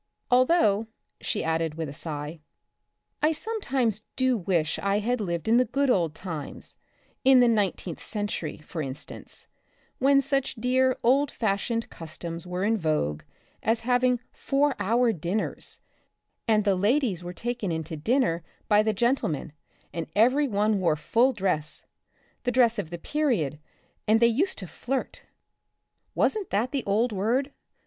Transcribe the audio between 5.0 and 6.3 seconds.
lived in the good old